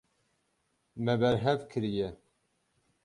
[1.03, 2.09] Me berhev kiriye.